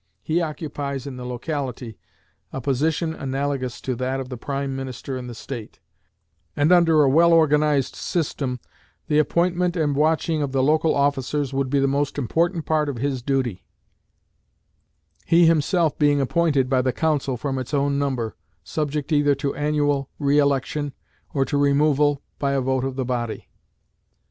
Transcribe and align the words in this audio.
He 0.23 0.41
occupies 0.41 1.05
in 1.05 1.17
the 1.17 1.25
locality 1.27 1.99
a 2.51 2.59
position 2.59 3.13
analogous 3.13 3.79
to 3.81 3.93
that 3.97 4.19
of 4.19 4.29
the 4.29 4.35
prime 4.35 4.75
minister 4.75 5.15
in 5.15 5.27
the 5.27 5.35
state, 5.35 5.79
and 6.55 6.71
under 6.71 7.03
a 7.03 7.07
well 7.09 7.31
organized 7.31 7.95
system 7.95 8.59
the 9.09 9.19
appointment 9.19 9.75
and 9.77 9.95
watching 9.95 10.41
of 10.41 10.53
the 10.53 10.63
local 10.63 10.95
officers 10.95 11.53
would 11.53 11.69
be 11.69 11.77
the 11.79 11.85
most 11.87 12.17
important 12.17 12.65
part 12.65 12.89
of 12.89 12.97
his 12.97 13.21
duty; 13.21 13.63
he 15.27 15.45
himself 15.45 15.95
being 15.99 16.19
appointed 16.19 16.67
by 16.67 16.81
the 16.81 16.91
council 16.91 17.37
from 17.37 17.59
its 17.59 17.71
own 17.71 17.99
number, 17.99 18.35
subject 18.63 19.11
either 19.11 19.35
to 19.35 19.53
annual 19.53 20.09
re 20.17 20.39
election, 20.39 20.93
or 21.31 21.45
to 21.45 21.57
removal 21.59 22.23
by 22.39 22.53
a 22.53 22.59
vote 22.61 22.83
of 22.85 22.95
the 22.95 23.05
body. 23.05 23.47